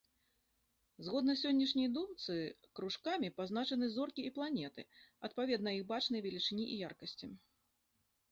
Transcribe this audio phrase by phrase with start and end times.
[1.07, 2.37] Згодна сённяшняй думцы,
[2.79, 4.81] кружкамі пазначаны зоркі і планеты,
[5.29, 7.27] адпаведна іх бачнай велічыні і яркасці.